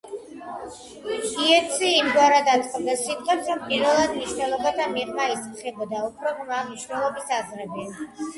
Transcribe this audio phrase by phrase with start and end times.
[1.41, 7.89] იეიტსი იმგვარად აწყობდა სიტყვებს, რომ პირველად მნიშვნელობათა მიღმა ისახებოდა უფრო ღრმა მნიშვნელობის აზრები.